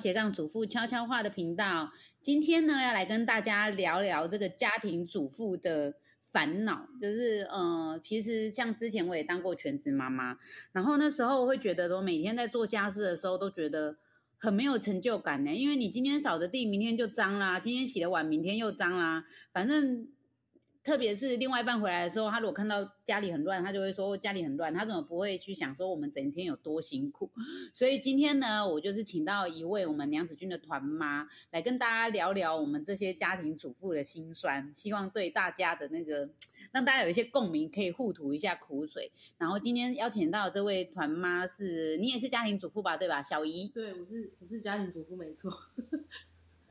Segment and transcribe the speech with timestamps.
[0.00, 1.92] 斜杠主妇悄悄话的频道。
[2.22, 5.92] 今天呢，要来跟大家聊聊这个家庭主妇的
[6.32, 10.38] 烦恼，就是呃，其实像之前我也当过全职妈妈，
[10.72, 13.98] 然后那时候会觉得说，每天在做家事的时候都觉得
[14.38, 20.08] 很没有成就感呢，因为你今天扫的地，明天就脏啦；今天洗的碗，明天又脏啦，反正。
[20.82, 24.72] 特别是另外一半回来的时候，他如果看到家里很乱，他就会说家里很乱。
[24.72, 27.30] 他怎么不会去想说我们整天有多辛苦？
[27.74, 36.30] 所以今天呢，我就是请到一位我们娘子军的团妈来跟大家聊聊我们这些家庭主妇的辛酸，希望对大家的那个
[36.72, 39.12] 让大家有一些共鸣，可以互吐一下苦水。
[39.36, 42.96] 然后今天邀请到这位团妈是你也是家庭主妇吧？
[42.96, 43.22] 对吧？
[43.22, 45.52] 小姨，对，我是我是家庭主妇，没错。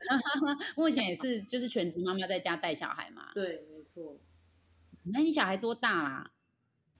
[0.76, 3.30] 目前也是就是全职妈妈在家带小孩嘛？
[3.34, 3.66] 对。
[4.00, 4.18] 错，
[5.04, 6.32] 那你小孩多大啦？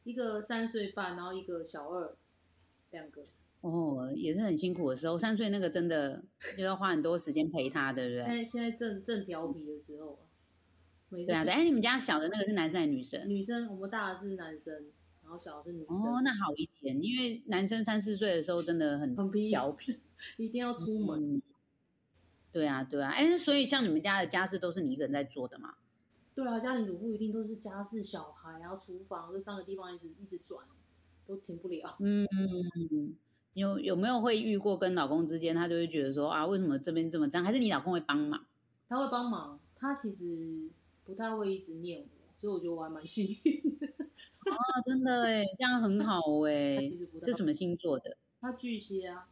[0.05, 2.15] 一个三岁半，然后一个小二，
[2.91, 3.23] 两个。
[3.61, 5.19] 哦，也是很辛苦的时候。
[5.19, 6.25] 三岁那个真的
[6.56, 8.25] 就要花很多时间陪他，对不对？
[8.25, 10.21] 现现在正正调皮的时候啊。
[11.11, 13.28] 对啊，哎，你们家小的那个是男生还是女生？
[13.28, 14.73] 女生，我们大的是男生，
[15.23, 15.97] 然后小的是女生。
[15.97, 19.98] 哦，那好一点，因为男生三四岁的时候真的很很调皮，
[20.39, 21.43] 一定要出门。
[22.53, 25.75] 对啊，对啊，哎，所以像你们家的家事都是你一个人在做的吗？
[26.41, 30.65] 对啊，家庭主妇一定都是家事、小孩，然后厨房这三个地方一直一直转，
[31.27, 31.97] 都停不了。
[32.01, 32.27] 嗯
[32.91, 33.15] 嗯，
[33.53, 37.45] 有有没有会遇过跟老公之间，他就会觉得说啊，为什么这边这么脏？
[37.45, 38.43] 还是你老公会帮忙？
[38.89, 40.71] 他会帮忙，他其实
[41.05, 43.61] 不太会一直念我，所以我觉得我还蛮幸运。
[44.51, 46.91] 啊，真的哎，这样很好 哎。
[47.23, 48.17] 是什么星座的？
[48.41, 49.29] 他巨蟹啊。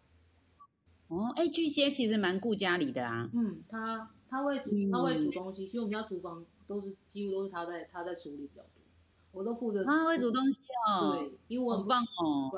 [1.06, 3.30] 哦，哎，巨蟹其实蛮顾家里的啊。
[3.32, 6.44] 嗯，他他会煮，他会煮东西，其实我们家厨房。
[6.68, 8.68] 都是几乎都是他在他在处理比较多，
[9.32, 9.82] 我都负责。
[9.82, 12.52] 他会煮东西哦，对，因为我很棒哦，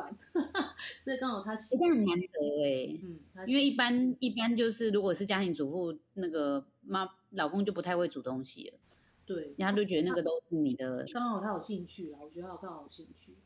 [1.02, 8.78] 所以刚好他这样很难得哎，嗯，因为一般一般就是如果是家庭主妇，那个妈老公就不太会煮东西了，
[9.24, 11.04] 对，他就觉得那个都是你的。
[11.12, 13.36] 刚好他有兴趣啊，我觉得他刚好有兴趣，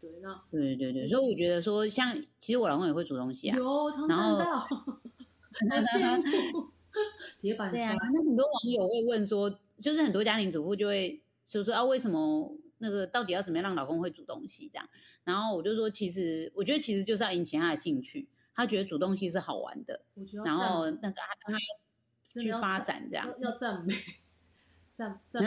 [0.00, 4.58] 对，那对对对，所以我觉得说像其实我老公也会煮东西啊，有常看到，
[5.52, 6.68] 很羡慕。
[7.42, 9.58] 铁板对啊，那很多网友会问说。
[9.78, 14.88] 就是很多家庭主妇就会就说啊，为什么那个到底要怎么样让老公会煮东西这样？
[15.24, 20.02] 然后我就说，其实我觉得其实就是要引起他的兴趣，他觉得煮东西是好玩的，
[20.44, 23.94] 然后那个他让他去发展这样，要赞美，
[24.92, 25.42] 赞 赞，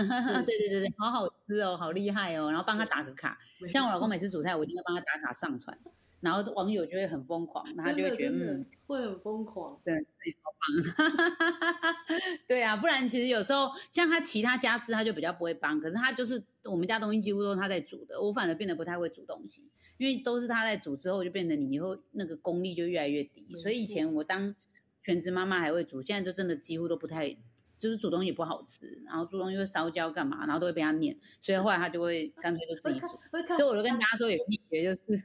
[0.45, 3.37] 对对对对，好好吃哦，好厉害哦，然后帮他打个卡，
[3.71, 5.77] 像我老公每次煮菜，我一定要帮他打卡上传。
[6.21, 11.95] 然后网友就会很疯狂，他就会觉得嗯，会很疯狂，对，自己超棒，
[12.47, 19.67] 对啊，不然其实有时候像他其他家事他就比较不会帮，可是他就是我们家东西几乎都是他在煮的，我反而变得不太会煮东西，
[19.97, 23.57] 因为都是他在煮之后，就变得你以后那个功力就越来越低。
[23.57, 24.55] 所以以前我当
[25.01, 27.35] 全职妈妈还会煮，现在就真的几乎都不太，
[27.79, 33.07] 就是煮东西不好吃，然后煮东西会烧焦干嘛，然后都会被他念，所以后来他就会干脆就自己煮。
[33.55, 35.23] 所以我就跟大家说有个秘诀就是。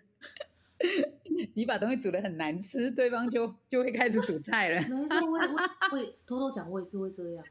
[1.55, 4.81] 你把东西煮的很难吃，对方就就会开始煮菜了。
[4.83, 5.39] 没错，我
[5.91, 7.45] 会偷偷讲，我也是会这样。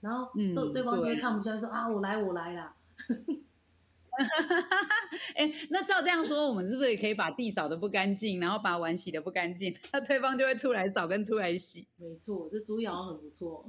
[0.00, 2.74] 然后，嗯，对方就会看不下去，说啊，我来，我来啦。
[5.34, 11.88] 哎，那照这样说，我们是不是也可以把地扫的不干净，然后把碗洗的不干净，那对方就会出来扫跟出来洗？
[11.96, 13.68] 没错，这主意好像很不错。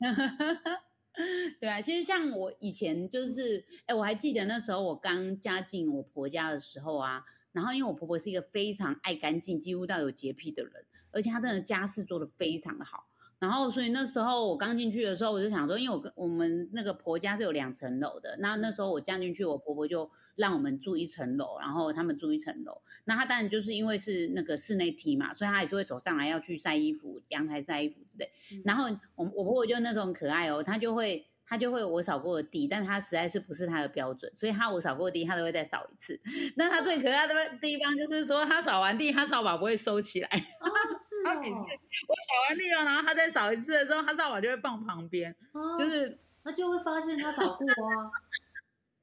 [1.60, 7.24] 对啊，其实像我以前就是，哎，我还记得那时候我刚嫁进我婆家的时候啊。
[7.52, 13.06] 然后，因为我婆婆是一个非常爱干净、几乎到有洁癖的人，而且她真的家事做得非常的好。
[13.38, 22.82] 然后，所以那时候我刚进去的时候，我就想说，因为我跟我们那个婆家是有两层楼的，那那时候我嫁进去，我婆婆就让我们住一层楼，然后他们住一层楼。
[23.04, 28.30] 那她当然就是因为是那个室内梯嘛，所以她也是会走上来要去晒衣服、阳台晒衣服之类。
[28.64, 28.84] 然后
[29.14, 31.26] 我我婆婆就那种很可爱哦，她就会。
[31.50, 36.18] 他就会我扫过的地，但他实在是不是他的标准，所以他我扫过的地，他都会再扫一次。
[36.54, 40.28] 那他最可爱的地方就是说，他扫完地，他扫把不会收起来。
[40.28, 41.34] 哦，是 哦。
[41.34, 45.34] 我扫完地了，然后他再扫一次的时候，他扫把就会放旁边，
[45.76, 48.10] 就是他就会发现他扫过啊。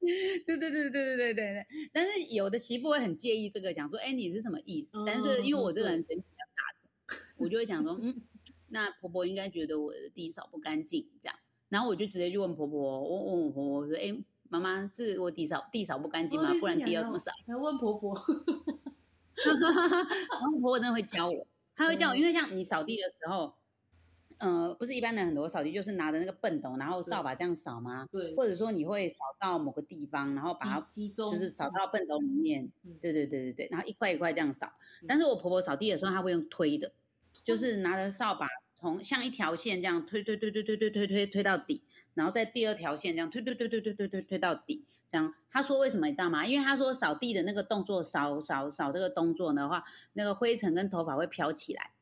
[0.00, 1.66] 对对对对对对对对。
[1.92, 4.96] 但是有的媳妇会很介意这个，讲说，哎，你是什么意思？
[5.06, 6.62] 但是因为我这个人神经比较大
[7.14, 8.22] 的，我就会讲说，嗯，
[8.70, 11.36] 那婆婆应该觉得我的地扫不干净，这样。
[11.68, 14.16] 然后我就直接去问婆婆，我问我婆婆说：“哎，
[14.48, 16.52] 妈妈是我地扫地扫不干净吗？
[16.60, 18.14] 不然地要怎么扫？”还问婆婆，
[19.44, 23.54] 然后婆婆真的会教我，她会教我，因为像你扫地的时候，
[24.38, 28.06] 呃，不是一般的很多扫地就是拿着那个笨斗，然后扫把这样扫吗？
[28.10, 32.70] 对，或者说你会扫到某个地方，然后把它集中，就是扫到笨斗里面。
[33.00, 34.72] 对对对对对，然后一块一块这样扫。
[35.06, 36.92] 但是我婆婆扫地的时候，她会用推的。
[37.44, 38.46] 就是拿着扫把
[38.80, 41.82] 从像一条线这样推推推推推推推推推到底，
[42.14, 44.84] 然后在第二条线这样推推推推推推推推到底。
[45.10, 46.46] 这样他说为什么你知道吗？
[46.46, 51.92] 因为他说扫地的那个动作扫扫扫这个动作的话，那个灰尘跟头发会飘起来。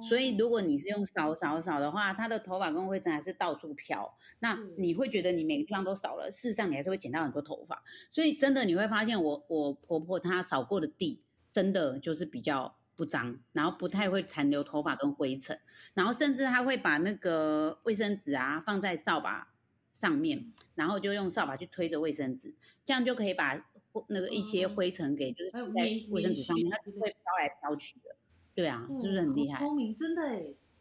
[0.00, 7.82] 所以，如果你是用扫扫扫的话，他的头发跟灰尘还是到处飘，那你会觉得你每个地方都扫了，事实上你还是会捡到很多头发。
[8.12, 15.58] 所以，真的你会发现，我我婆婆她扫过的地，真的就是比较不脏，然后不太会残留头发跟灰尘，
[15.94, 19.52] 然后甚至他会把那个卫生纸啊放在扫把
[19.92, 22.54] 上面，然后就用扫把去推着卫生纸，
[22.84, 23.54] 这样就可以把
[24.08, 25.62] 那个一些灰尘给就是在
[26.10, 28.16] 卫生纸上面，它就会飘来飘去的。
[28.54, 29.58] 对啊，是不是很厉害？
[29.58, 30.40] 聪明，真的哎，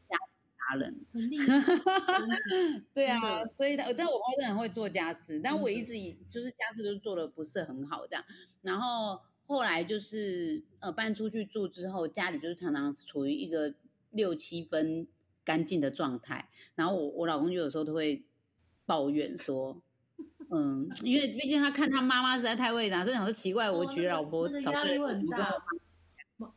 [0.09, 0.17] 家
[0.57, 1.61] 达人，很厉害。
[2.93, 8.23] 对啊，所以他，但我妈是很会做家事，但我一直以就是家事都做的不是很好这样。
[8.61, 9.21] 然后
[9.51, 13.75] 后来就是呃搬出去住之后，家里就是常常处于一个
[14.12, 15.06] 六七分
[15.44, 16.50] 干净的状态。
[16.75, 18.24] 然后我我老公就有时候都会
[18.86, 19.81] 抱怨说，
[20.51, 25.54] 嗯，因为毕竟他看他妈妈实在太会打，就想说奇怪，我娶老婆少压力会很大。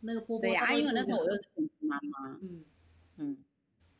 [0.02, 2.64] 那个婆婆对呀，因为那时候我又是全职妈妈，嗯
[3.16, 3.36] 嗯，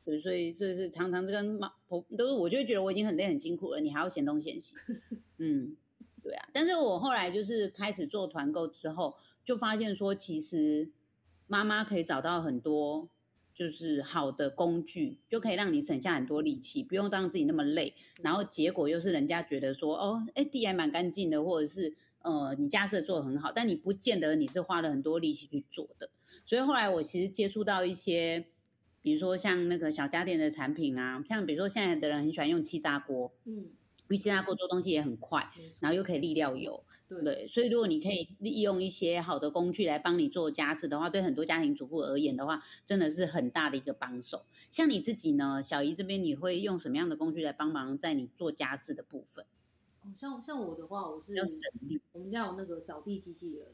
[0.05, 4.77] 对，所以所以是常常跟妈婆都是，我就觉得我已经很累很辛苦了，你还要嫌东嫌西，
[5.39, 5.77] 嗯，
[6.25, 6.49] 对啊。
[6.53, 10.91] 但是我后来就是开始做团购之后，就发现说，其实
[11.47, 13.09] 妈妈可以找到很多
[13.55, 17.95] 就是好的工具，就可以让你省下很多力气，不用让自己那么累。
[18.23, 21.95] 然后结果又是人家觉得说，哦，哎，地还蛮干净的，或者是。
[22.25, 26.09] 呃，你家事做的很好，但你不见得你是花了很多力气去做的。
[26.47, 28.47] 所以后来我其实接触到一些，
[29.03, 33.73] 比如说像那个小家电的产品啊，像比如说现在的人很喜欢用气炸锅，嗯，
[34.09, 37.49] 因为气炸锅做东西也很快，然后又可以沥料油，对。
[37.49, 44.45] 所以如果你可以利用一些好的工具来帮你做家事的话，对很多家庭主妇而言的话，真的是很大的一个帮手。
[44.71, 49.47] 像你自己呢，小姨这边你会用什么样的工具来帮忙在你做家事的部分？
[50.15, 51.33] 像像我的话，我是
[52.13, 53.69] 我们家有那个扫地机器人，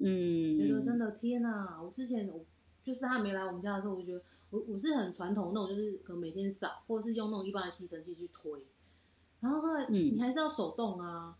[0.00, 1.80] 嗯，觉得真的天哪！
[1.80, 2.44] 我之前我
[2.82, 8.60] 就是他没来我们家的时候，我就觉得我我是很传统那种，就是可能每天扫，或者是用那种一般的吸尘器去推，
[9.44, 11.36] 然后后来你还是要手动啊。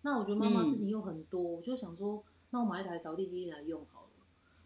[0.00, 4.08] 那我觉得妈妈事情又很多，我就想说，那我买一台扫地机器来用好了。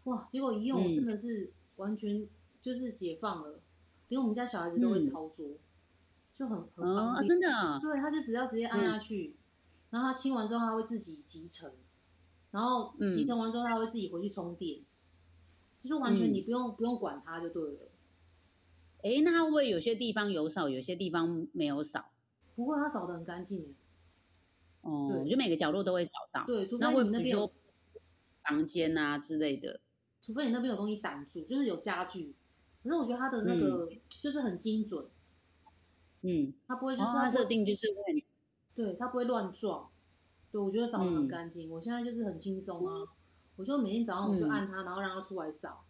[0.05, 2.25] 哇，结果一用真的是完全
[2.61, 3.59] 就是解放了，
[4.07, 5.45] 连我们家小孩子都会操作。
[6.39, 9.35] 就很很方便，真的啊，对，他就只要直接按下去，
[9.89, 11.71] 然后他清完之后，他会自己集成，
[12.51, 14.79] 然后集成完之后，他会自己回去充电，
[15.79, 17.79] 就是完全你不用不用管它就对了。
[19.03, 22.05] 哎，那他会不会有些地方有扫，有些地方没有扫？
[22.57, 23.75] 不会，它扫的很干净
[24.81, 26.43] 哦，我觉得每个角落都会扫到。
[26.47, 27.51] 对，除非你那边有
[28.43, 29.79] 房间啊之类的，
[30.23, 32.33] 除非你那边有东西挡住，就是有家具。
[32.81, 35.05] 可是我觉得它的那个就是很精准。
[36.21, 38.25] 嗯，它不会就是它设定就是会，
[38.73, 39.87] 对，它不会乱撞，
[40.51, 41.69] 对我觉得扫的很干净。
[41.69, 43.07] 我现在就是很轻松啊，
[43.55, 45.85] 我就每天早上我就按它，然后让它出来扫，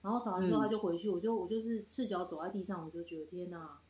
[0.00, 3.80] 然后扫完之后它就回去，我就我就是赤脚走在地上，我就觉得天哪，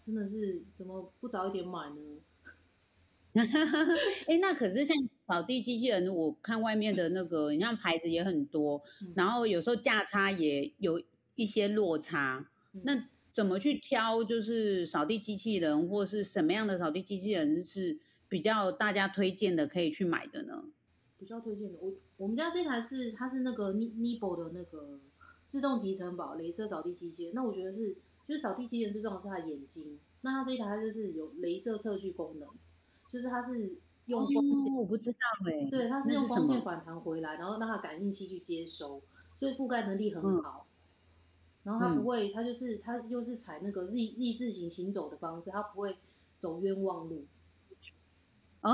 [0.00, 1.96] 真的是怎么不早一点买呢？
[3.34, 8.82] 哎，那可是像扫地机器人，我看外面的那个， 你像牌子也很多，
[9.14, 11.02] 然后有时候价差也有
[11.34, 12.50] 一些落差，
[12.84, 13.08] 那。
[13.32, 14.24] 怎么去挑？
[14.24, 17.96] 就是扫地机器人，或是什么样的扫地机器人是
[18.28, 20.64] 比较大家推荐的，可以去买的呢？
[21.16, 24.98] 比较推荐的，我我们家这台是它是那个 Nibo 的那个
[25.46, 27.32] 自动集成宝镭射扫地机器人。
[27.32, 27.96] 那我觉得是，
[28.30, 29.98] 就是扫地机器人最重要是它的眼睛。
[30.20, 32.48] 那它这一台它就是有镭射测距功能，
[33.12, 33.72] 就是它是
[34.06, 39.02] 用光，我不知道哎，对，它是用光线反弹回来，然后让它感应器去接收，
[39.34, 40.68] 所以覆盖能力很好。
[41.64, 45.98] 然后它不会，它就是它又是踩那个 Z Z 字形行走的方式，它不会
[46.38, 47.24] 走冤枉路。
[48.62, 48.70] 哦，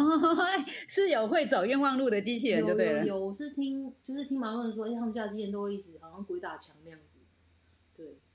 [0.89, 7.16] 是有会走冤枉路的机器人，对有有，我是听就是听蛮多人说，哎，他们家机器人都会一直好像鬼打墙那样子。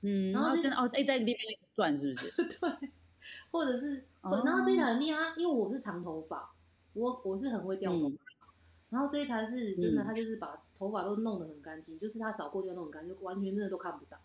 [0.02, 2.30] 对，嗯，然后真的哦，哎，在地方一直转是不是？
[2.60, 2.90] 对，
[3.50, 6.52] 或者是，然后这一台很厉害，因为我是长头发，
[6.92, 8.16] 我我是很会掉头发，
[8.90, 14.18] 然后这一台是真的，它就是把头发都弄得很干净，就是它扫过掉弄很干净，完全真的都看不到。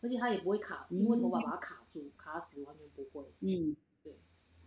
[0.00, 3.24] 而且它也不会卡，因为头发把它卡住、卡死，完全不会。
[3.40, 4.14] 嗯，对。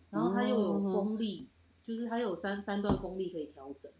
[0.09, 1.47] 然后它又有风力，
[1.83, 3.91] 就是它有三三段风力可以调整。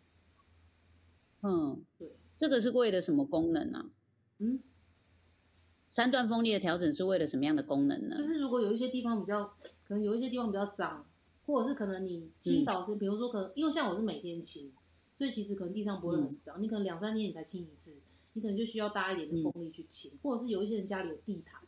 [1.43, 2.11] 嗯，对。
[2.39, 3.85] 这个是为了什么功能呢？
[4.39, 4.59] 嗯，
[5.97, 8.15] 三段风力的调整是为了什么样的功能呢？
[8.19, 9.45] 就是如果有一些地方比较，
[9.87, 11.03] 可能有一些地方比较脏，
[11.47, 14.71] 或者是可能你清扫时，比如说可能因为像我是每天清，
[15.17, 17.95] 所以其实可能地上不会很脏，你可能两三天你才清一次。
[18.33, 21.61] 你可能就需要大一点的风力去清，或者是有一些人家里有地毯，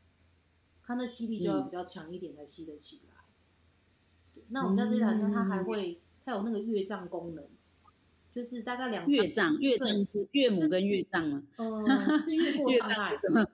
[0.86, 4.44] 它那吸力就要比较强一点才吸得起来。
[4.50, 7.44] 那我们家这台呢，它还会，它有那个越障功能，
[8.34, 11.44] 就是大概两越障，越障是岳母跟越障嘛？
[11.58, 11.86] 呃，
[12.28, 13.12] 是越过障碍，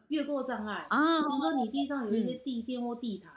[0.10, 1.22] 越过障碍啊。
[1.22, 3.32] 比如说你地上有一些地垫或地毯，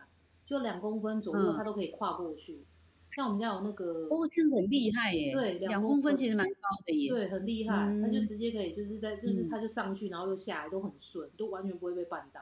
[0.45, 2.65] 就两公分左右，它都可以跨过去。
[3.11, 5.33] 像我们家有那个，哦，这样很厉害耶。
[5.33, 7.11] 对，两公分其实蛮高的耶。
[7.11, 12.41] 对，很厉害，它就直接可以就是在就是它就上去，然后又下来都很顺，都完全不会被绊倒。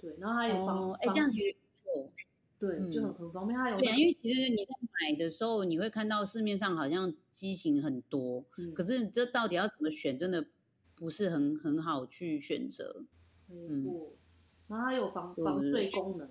[0.00, 2.10] 对，然后还有防，哎，这样其实不错。
[2.62, 3.58] 对，就很很方便。
[3.58, 10.46] 它有对，因为其实你在买的时候，你会看到市面上好像机型很多，可是这到底要怎么选，真的
[10.94, 13.02] 不是很很好去选择。
[13.48, 14.12] 没错，
[14.68, 16.30] 然后它有防防坠功能，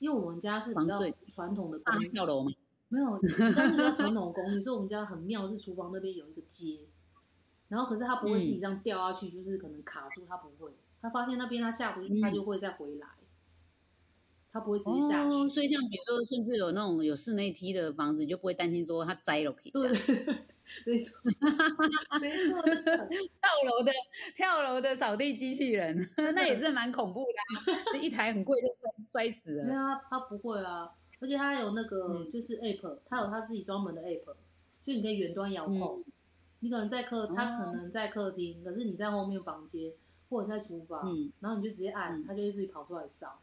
[0.00, 2.50] 因为我们家是比较传统的公寓，跳楼吗？
[2.88, 3.16] 没有，
[3.54, 6.80] 但是比较传统公寓， 所以我们家很妙，是厨房那边有一个阶，
[7.68, 13.06] 然后可是它不会自己这样掉下去，就是可能卡住，它不会，他发现那边它下不去，它就会再回来。
[14.54, 19.72] 它不会直接下去，所以像比如说，甚至有那种有室内梯的房子，你就不会担心说它栽了可以。
[19.72, 19.88] 对，
[20.86, 21.20] 没错，
[22.20, 23.90] 没错， 跳楼的
[24.36, 27.24] 跳楼的扫地机器人， 那也是蛮恐怖
[27.92, 29.64] 的，一台很贵就摔摔死了。
[29.64, 30.88] 对啊，它不会啊，
[31.20, 34.36] 而且它有那个就是 app，它有它自己专门的 app，
[34.84, 36.04] 就你可以远端遥控。
[36.60, 39.92] 你可能在客，它可能在客厅，可是你在后面房间
[40.30, 43.40] 或者在厨房，然后你就直接按，它就会自己跑出来扫。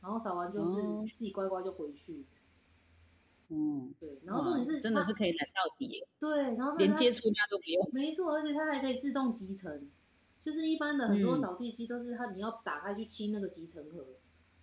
[0.00, 2.24] 然后扫完就是自己乖乖就回去。
[3.48, 4.18] 嗯，对。
[4.24, 6.04] 然后重点是真的是可以懒到底。
[6.20, 7.90] 对，然后连接触它都不用。
[7.92, 9.88] 没错，而且它还可以自动集成。
[10.44, 14.06] 就是一般的很多扫地机都是它，你要打开去清那个集成盒，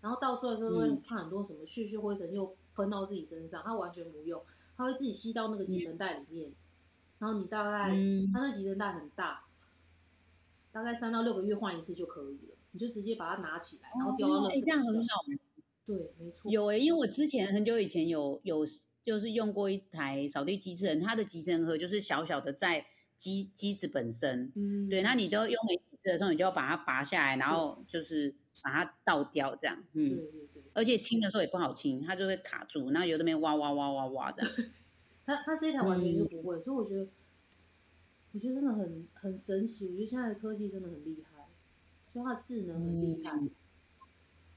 [0.02, 4.42] 然后倒出来的时候会怕很多什么絮絮灰尘又喷到自己身上，它完全不用，
[4.78, 6.52] 它会自己吸到那个集成袋里面。
[7.20, 7.90] 然后你大概
[8.34, 9.44] 它那集成袋很大，
[10.72, 12.55] 大概三到六个月换一次就可以了。
[12.76, 15.08] 你就直接把它拿起来，然后丢到垃圾这样很好。
[15.86, 16.52] 对，没错。
[16.52, 18.66] 有诶，因为我之前很久以前有有
[19.02, 22.86] 就是用过一台扫地机器人，它的集成盒就是小小的在
[23.18, 24.52] 机机子本身。
[24.56, 24.90] 嗯。
[24.90, 29.82] 对，那你都用没几次的时候，你就要把它拔下来，然后就是把它倒掉这样。
[29.94, 30.18] 嗯。
[30.18, 30.64] 对对对。
[30.74, 34.52] 而且清的时候也不好清，它就会卡住，然后有那边哇哇哇哇哇这样。
[35.26, 37.08] 它它这一台完全就不会，所以我觉得，
[38.34, 39.90] 我觉得真的很很神奇。
[39.90, 41.35] 我觉得现在的科技真的很厉害。
[42.24, 43.40] 它智能很厉害，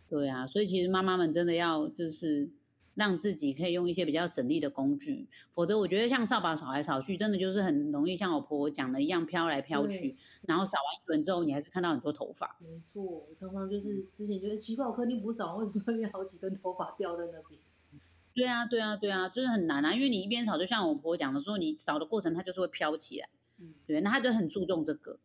[0.08, 2.48] 对啊，所以其实妈妈们真的要就是
[2.94, 12.56] 让自己可以用一些比较省力的工具，否则我觉得像扫把扫来扫去，真的就是很容易像我婆婆讲的一样飘来飘去，然后扫完一轮之后，你还是看到很多头发。
[12.60, 17.60] 没错，我常常就是之前觉得奇怪，我肯定不扫，为什么会有好几根头发掉在那边？
[18.34, 23.28] 对啊，对啊，对啊，就是很难啊，因为你一边扫，就像我婆婆讲的说，你扫的过程它就是会飘起来，
[23.60, 25.18] 嗯，对，那他就很注重这个。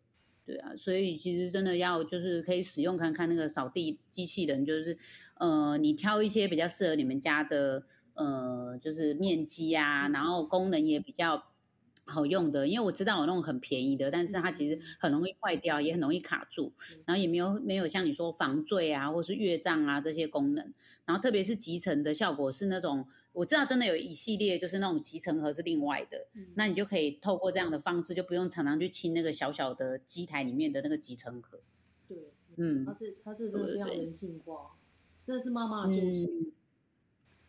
[0.46, 4.98] 对啊，所以其实真的要就是可以使用看看那个扫地机器人，就是
[5.36, 7.84] 呃，你挑一些比较适合你们家的
[8.14, 11.53] 呃，就是面积啊，然后功能也比较。
[12.06, 16.74] 好用的，因为我知道有那种很便宜的，但是它其实很容易坏掉，也很容易卡住，
[17.06, 20.74] 然后也没有没有像你说防坠啊，或是越障啊这些功能。
[21.06, 31.60] 然后特别是集成的效果是那种，我知道真的有一系列就是那种集成盒是另外的，那你就可以透过这样的方式，就不用常常去清那个小小的机台里面的那个集成盒。
[32.08, 32.18] 对，
[32.58, 34.76] 嗯，它这它这真的非常人性化，
[35.26, 36.53] 真的是妈妈的救星。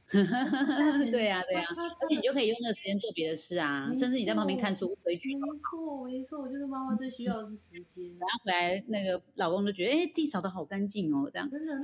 [1.10, 1.64] 对呀，对呀，
[2.00, 5.34] 而且你就可以用那个时间做别的事啊，甚至你在旁边看书、追剧。
[5.34, 8.04] 没错，没错，就是妈妈最需要的是时间。
[8.18, 11.50] 然后回来，那个老公就觉得，哎，地扫的好干净哦，这样。
[11.50, 11.74] 真的，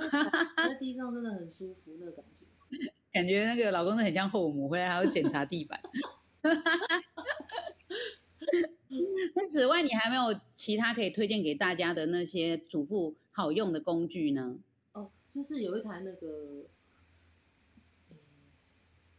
[0.57, 2.47] 那在地上真的很舒服，那个感觉。
[3.11, 5.81] 感觉那个老公很像后母，回来还要检查地板。
[9.35, 14.59] 那此外，你还没有其他可以推荐给大家的那些主妇好用的工具呢？
[14.93, 16.67] 哦，就是有一台那个。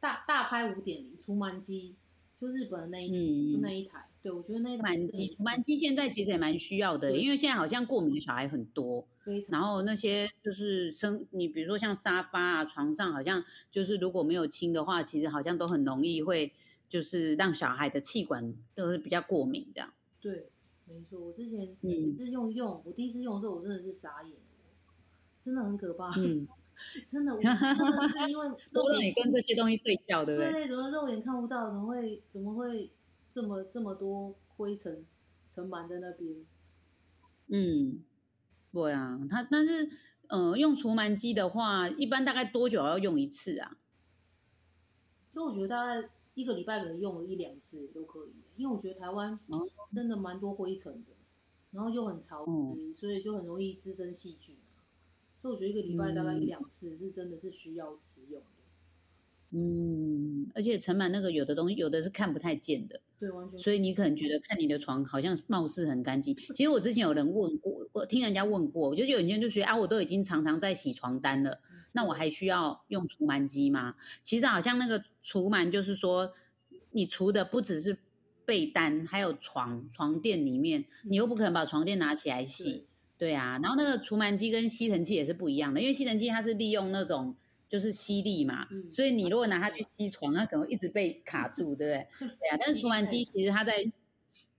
[0.01, 1.95] 大大拍五点零除螨机，
[2.39, 9.07] 就日本的那一就那一台，对我觉得那除螨机除螨机现在其实也蛮需要的，因为现在好像过敏的小孩很多，
[9.51, 16.51] 然后那些就是生你比如说像沙发啊床上，好像就是如果没有清的话，其实好像都很容易会
[16.89, 19.87] 就是让小孩的气管都是比较过敏的。
[20.19, 20.49] 对，
[20.87, 24.33] 没错，我之前嗯是用用，我第一次用的时候我真的是傻眼，
[25.39, 26.09] 真的很可怕。
[26.17, 26.47] 嗯。
[27.07, 30.51] 真的，我真的是因为 肉眼跟这些东西睡觉，对不对？
[30.51, 31.67] 对，怎么肉眼看不到？
[31.67, 32.91] 怎么会怎么会
[33.29, 35.05] 这么这么多灰尘
[35.49, 36.35] 尘螨在那边？
[37.47, 38.03] 嗯，
[38.71, 39.89] 对啊，它但是
[40.27, 43.77] 呃，用除螨机的话，一般大概多久要用一次啊？
[45.33, 49.39] 因为我觉得大概一个礼拜可能用了一两次都可以，因为我觉得台湾
[49.93, 51.11] 真的蛮多灰尘的。
[51.71, 54.57] 然后又很潮湿，所以就很容易滋生细菌。
[55.41, 58.47] 所以我觉得一个礼拜大概一两次是真的是需要使用的。
[59.53, 63.59] 嗯，而且尘螨那个有的东西有的是看不太见的，对，完全。
[63.59, 71.59] 所以你可能觉得看你的床好像貌似很干净，其实我之前有人问过，我听人家问过，我就有人就觉得啊，我都已经常常在洗床单了，
[71.91, 73.95] 那我还需要用除螨机吗？
[74.23, 76.31] 其实好像那个除螨就是说，
[76.91, 77.97] 你除的不只是
[78.45, 82.85] 被单，还有床床垫里面，你又不可能把床垫拿起来洗，
[83.21, 83.59] 对啊。
[83.61, 87.35] 然后那个除螨机跟吸尘器也是不一样的，因为吸尘器它是利用那种。
[87.71, 92.07] 就是吸力嘛，所以你如果拿它去吸床，它可能一直被卡住，对不对？
[92.19, 92.57] 对啊。
[92.59, 93.75] 但是除螨机其实它在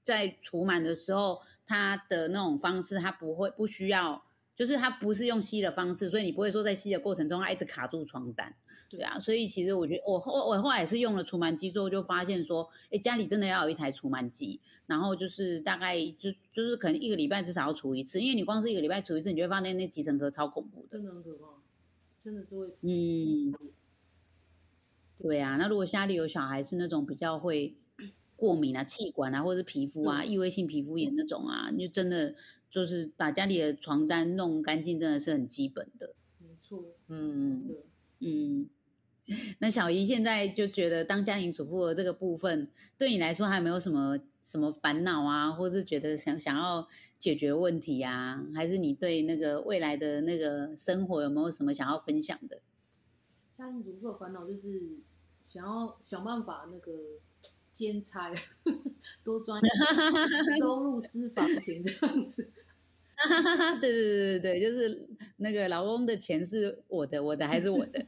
[0.02, 8.54] 在除螨的时候，它的那种方式，它不会不需要，就是它不是用吸的方式，所以你不会说在吸的过程中它一直卡住床单。
[8.90, 9.18] 对啊。
[9.18, 21.46] 所以其实我觉得我后我后来也是用了除螨机之后，就发现说，哎，家里真的要有一台除螨机，然后就是大概就就是可能一个礼拜至少要除一次，因为你光是一个礼拜除一次，你就会发现那集成壳超恐怖的，真的很可怕。
[22.20, 22.88] 真的是会死。
[22.88, 23.52] 嗯，
[25.18, 27.74] 对啊，那如果家里有小孩是那种比较会
[28.42, 32.34] 过敏啊、气管啊，或者是皮肤啊、异位性皮肤炎那种啊，你就真的
[32.68, 36.16] 就是把家里的床单弄干净，真的是很基本的。
[36.40, 36.82] 没错。
[37.06, 37.70] 嗯
[38.18, 38.68] 嗯。
[39.60, 42.68] 那小姨现在就觉得当家庭主妇的这个部分，
[42.98, 46.88] 对你来说还没有什么什么烦恼啊，或是觉得想想要
[47.20, 52.60] 解决问题啊，还是你对那个未来的那个生活有没有什么想要分享的？
[53.52, 54.98] 家庭主妇的烦恼就是
[55.46, 56.92] 想要想办法那个
[57.72, 58.30] 兼差，
[59.24, 59.60] 多赚
[60.60, 62.52] 收入私房钱这样子。
[63.80, 68.04] 对对对对对，就是那个老公的钱是我的，我的还是我的。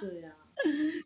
[0.00, 0.36] 对呀，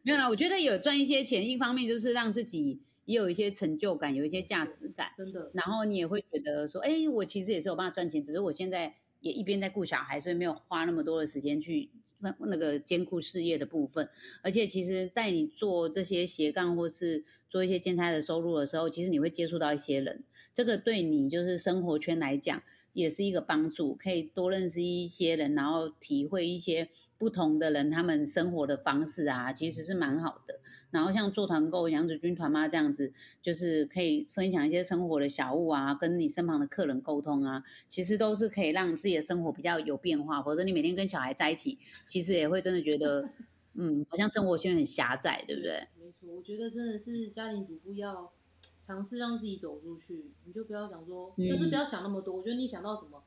[0.03, 5.51] 没有啦，我觉得有赚一些钱，一方面就是让自己也有一些成就感，有一些价值感，真的。
[5.55, 14.09] 然后你也会觉得说，哎，我其实也是有办法赚钱，只是我现在也一边在顾小孩，所以没有花那么多的时间去那个兼顾事业的部分。
[14.43, 20.25] 而且其实在你做这些斜杠或是做一些兼差的收入的时候，其实你会接触到一些人。
[20.55, 30.61] 这个对你就是生活圈来讲，也是一个帮助，可以多认识一些人，然后体会一些不同的人他们生活的方式啊，其实是蛮好的。
[30.91, 40.43] 然后像做团购、杨子军团妈这样子，就是可以分享一些生活的小物啊，跟你身旁的客人沟通啊，其实都是可以让自己的生活比较有变化。
[40.43, 43.29] 否则你每天跟小孩在一起，其实也会真的觉得，
[43.75, 45.87] 嗯，好像生活圈很狭窄，对不对？
[46.01, 48.33] 没错，我觉得真的是家庭主妇要。
[48.81, 52.37] 尝试让自己走出去，你就不要想说，就是不要想那么多。
[52.37, 53.21] 我觉得你想到什么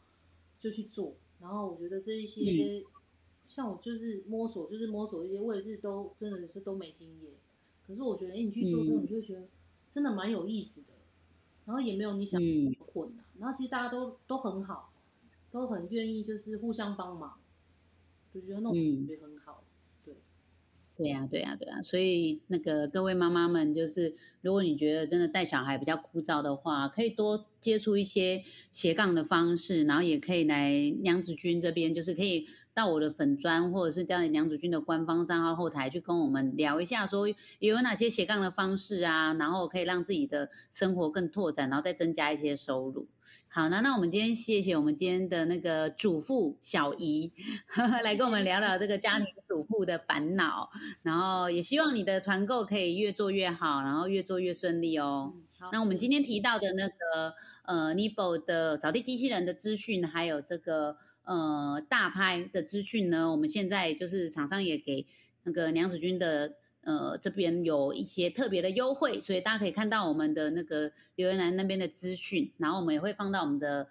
[0.58, 1.15] 就去做。
[1.41, 2.82] 然后我觉得这一些，
[3.45, 7.34] 像我就是摸索，就是摸索一些，我也是都真的是都没经验。
[7.89, 9.47] 可是我觉得，哎，你去做之后，你就觉得
[9.89, 10.89] 真的蛮有意思的。
[11.65, 12.39] 然后也没有你想
[12.93, 13.25] 困难。
[13.39, 14.93] 然后其实大家都都很好，
[15.52, 17.39] 都很愿意，就是互相帮忙，
[18.32, 19.63] 就觉得那种感觉很好。
[20.95, 37.28] 对呀，对呀，对呀，所以那个各位妈妈们，就是如果你觉得真的带小孩比较枯燥的话，可以多接触一些斜杠的方式，然后也可以来娘子军这边，就是可以到我的粉砖或者是到娘子军的官方账号后台去跟我们聊一下，说
[37.60, 43.08] 有哪些斜杠的方式啊，然后可以让自己的生活更拓展，然后再增加一些收入。
[43.48, 47.32] 好，那那我们今天谢谢我们今天的那个主妇小姨
[48.04, 50.72] 来跟我们聊聊这个家庭主妇的烦恼，
[51.04, 55.34] 然后也希望你的团购可以越做越好，然后越做越顺利哦。
[55.72, 65.06] 那我们今天提到的那个呃 Nibo 的扫地机器人的资讯，还有这个呃大拍的资讯呢，我们现在就是厂商也给
[65.43, 66.56] 那个娘子军的。
[66.82, 73.89] 呃，这边有一些特别的优惠，所以大家可以看到我们的那个留言栏那边的资讯，然后我们也会放到我们的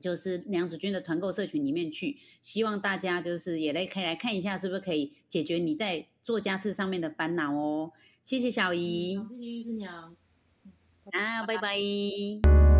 [0.00, 7.92] 就是娘子军的团购社群里面去，希望大家就是也来可以来看一下，是不是可以解决你在做家事上面的烦恼哦。
[8.22, 10.14] 谢谢小姨，谢谢玉师娘，
[11.12, 12.73] 啊，拜拜。